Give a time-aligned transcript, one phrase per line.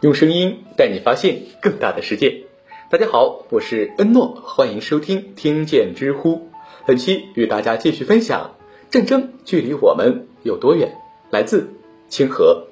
[0.00, 2.44] 用声音带你发现更大的世界。
[2.88, 6.50] 大家好，我是恩诺，欢迎收听听见知乎。
[6.86, 8.54] 本期与大家继续分享：
[8.90, 10.96] 战争距离我们有多远？
[11.30, 11.70] 来自
[12.08, 12.68] 清河。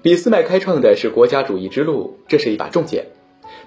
[0.00, 3.08] 俾斯麦开创的是国家主义之路，这是一把重剑。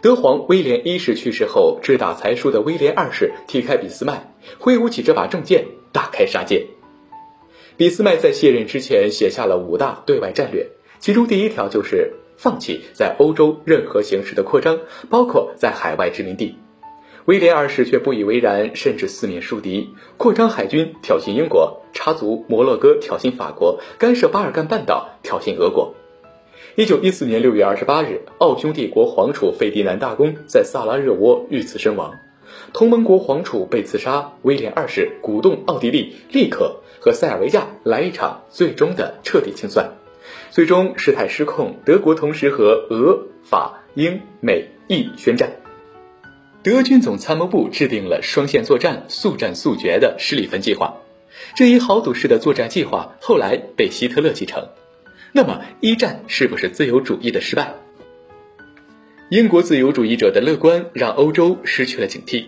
[0.01, 6.65] 德皇威廉一世去世后，志大才疏的威廉二世踢开俾斯麦，挥舞起这把重剑，大开杀戒。
[7.77, 14.79] 俾斯麦在卸任之前写下了五大对外战略，其中第一条就是放弃在欧洲任何形式的扩张，
[15.09, 16.57] 包括在海外殖民地。
[17.25, 25.95] 威廉二世却不以为然，甚至四面树敌，扩张海军挑衅英国，插足摩洛哥挑衅法国，干涉巴尔干半岛挑衅俄国。
[26.75, 32.13] 一九一四年六月二十八日，奥匈帝国皇储费迪南大公在萨拉热窝遇刺身亡。
[32.73, 39.91] 同盟国皇储被刺杀，威廉二世鼓动奥地利立刻和塞尔维亚来一场最终的彻底清算。
[40.49, 45.51] 最终事态失控，德国同时和俄、法、英、美、意宣战。
[46.61, 50.95] 德军总参谋部制定了双线作战、速战速决的施里芬计划。
[51.55, 54.69] 这一豪赌式的作战计划后来被希特勒继承。
[55.33, 57.73] 那么，一战是不是自由主义的失败？
[59.29, 62.45] 英国自由主义者的乐观让欧洲失去了警惕。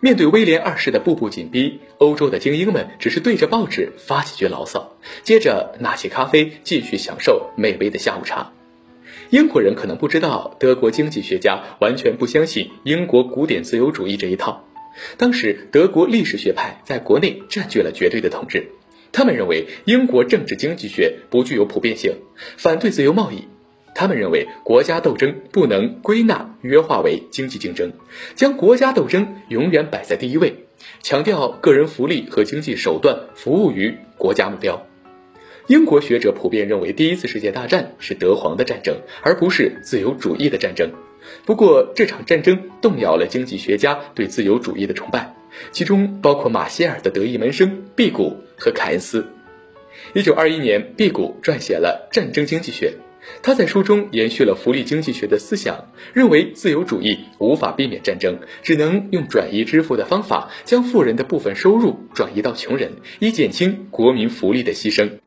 [0.00, 8.52] 面对威廉二世的步步紧逼，欧洲的精英们只是对着报纸发几句牢骚，接着拿起咖啡继续享受美味的下午茶。
[9.30, 14.64] 英国人可能不知道，德国经济学家完全不相信英国古典自由主义这一套。
[15.16, 18.68] 当时，德国历史学派在国内占据了绝对的统治，
[19.10, 22.14] 他们认为英国政治经济学不具有普遍性，
[22.56, 23.48] 反对自由贸易。
[23.98, 27.94] 他们认为国家斗争不能归纳约化为经济竞争，
[28.36, 30.66] 将国家斗争永远摆在第一位，
[31.02, 34.86] 强调个人福利和经济手段服务于国家目标。
[35.66, 40.92] 英国学者普遍认为，第一次世界大战是德皇的战争，而不是自由主义的战争。
[41.44, 45.34] 不过，这场战争动摇了经济学家对自由主义的崇拜，
[45.72, 49.26] 其中包括马歇尔的得意门生毕谷和凯恩斯。
[50.14, 52.92] 一九二一年，毕谷撰写了《战争经济学》。
[53.42, 65.18] 他在书中延续了福利经济学的思想，认为自由主义无法避免战争，只能用转移支付的方法，将富人的部分收入转移到穷人，以减轻国民福利的牺牲。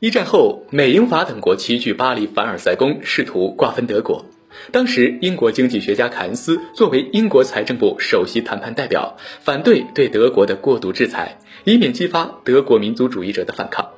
[0.00, 4.26] 一战后，美、英、法等国齐聚巴黎凡尔赛宫，试图瓜分德国。
[4.70, 13.90] 当时，英国经济学家凯恩斯作为英国财政部首席谈判代表，反对对德国的过度制裁，以免激发德国民族主义者的反抗，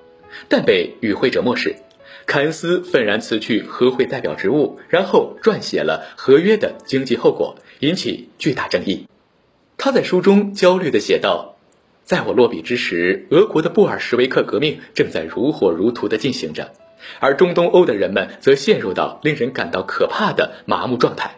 [0.49, 1.77] 但被与会者漠视。
[2.27, 9.07] 凯恩斯愤然辞去和会代表职务，然后撰写了合约的经济后果，引起巨大争议。
[9.79, 11.57] 他在书中焦虑地写道
[12.03, 16.73] ：“在我落笔之时，俄国的布尔什维克革命正在如火如荼地进行着，
[17.21, 21.37] 而中东欧的人们则陷入到令人感到可怕的麻木状态。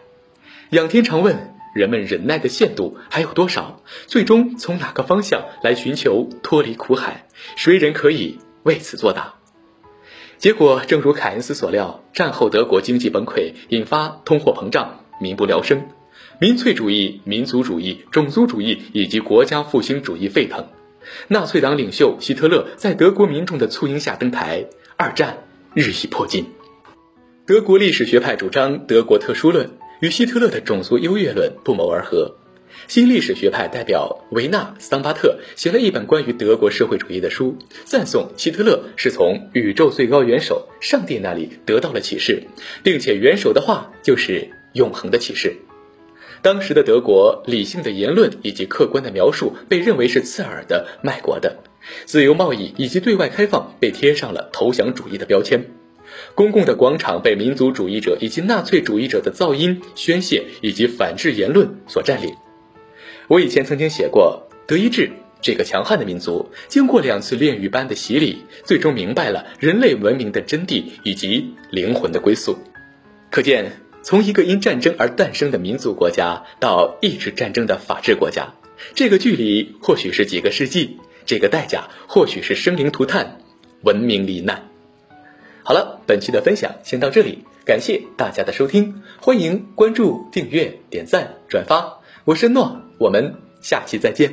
[0.71, 3.83] 仰天长问：人们忍耐的限度还有多少？
[4.07, 7.27] 最终从哪个方向来寻求脱离苦海？
[7.55, 9.35] 谁人可以为此作答？”
[10.39, 15.87] 结果正如凯恩斯所料，战后德国经济崩溃，引发通货膨胀，民不聊生，
[16.39, 20.67] 民粹主义、民族主义、种族主义以及国家复兴主义沸腾。
[21.27, 26.45] 纳粹党领袖希特勒在德国民众的簇拥下登台，二战日益迫近。
[27.45, 32.37] 德国历史学派主张德国特殊论，与希特勒的种族优越论不谋而合。
[32.87, 42.43] 新历史学派代表维纳桑巴特写了一本关于德国社会主义的书，赞颂希特勒是从宇宙最高元首上帝那里得到了启示，
[42.83, 45.57] 并且元首的话就是永恒的启示。
[46.41, 51.57] 当时的德国，理性的言论以及客观的描述被认为是刺耳的、卖国的；
[52.05, 55.59] 自由贸易以及对外开放被贴上了投降主义的标签；
[56.35, 62.33] 公共的广场被民族主义者以及纳粹主义者的噪音、宣泄以及反制言论所占领。
[63.29, 72.57] 我以前曾经写过，德意志这个强悍的民族，经过两次炼狱般的洗礼，最终明白了人类文明的真谛以及灵魂的归宿。
[73.29, 73.71] 可见，
[74.01, 78.55] 从一个因战争而诞生的民族国家，到抑制战争的法治国家，
[78.95, 83.37] 这个距离或许是几个世纪，这个代价或许是生灵涂炭、
[83.83, 84.67] 文明罹难。
[85.61, 91.98] 好了，本期的分享先到这里，感谢大家的收听，欢迎关注、订阅、点赞、转发。
[92.29, 94.31] 我是诺，我们下期再见。